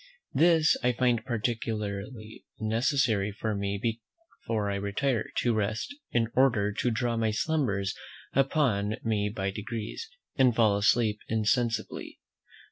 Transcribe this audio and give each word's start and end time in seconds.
This 0.33 0.75
I 0.81 0.93
find 0.93 1.23
particularly 1.23 2.43
necessary 2.59 3.31
for 3.31 3.53
me 3.53 3.77
before 3.77 4.71
I 4.71 4.75
retire, 4.77 5.29
to 5.43 5.53
rest, 5.53 5.93
in 6.09 6.29
order 6.35 6.71
to 6.73 6.89
draw 6.89 7.15
my 7.17 7.29
slumbers 7.29 7.93
upon 8.33 8.95
me 9.03 9.29
by 9.29 9.51
degrees, 9.51 10.09
and 10.35 10.55
fall 10.55 10.75
asleep 10.75 11.19
insensibly. 11.27 12.19